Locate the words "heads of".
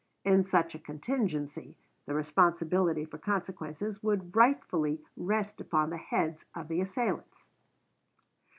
5.97-6.69